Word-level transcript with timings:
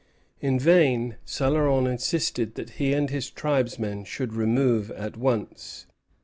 In 0.41 0.57
vain 0.57 1.17
Céloron 1.27 1.87
insisted 1.87 2.55
that 2.55 2.71
he 2.81 2.91
and 2.93 3.11
his 3.11 3.29
tribesmen 3.29 4.03
should 4.03 4.33
remove 4.33 4.89
at 4.89 5.15
once. 5.15 5.85